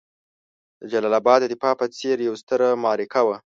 [0.79, 3.37] د جلال اباد د دفاع په څېر یوه ستره معرکه وه.